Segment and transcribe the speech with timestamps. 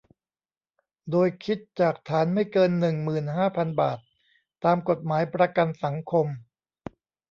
[1.11, 3.99] โดยคิดจากฐานไม่เกิน หนึ่งหมื่นห้าพัน บาท
[4.63, 6.27] ตามกฎหมายประกันสังคม